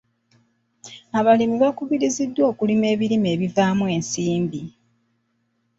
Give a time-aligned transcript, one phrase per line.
[1.19, 4.61] Abalimi bakubiribwa okulima ebirime ebivaamu ensimbi.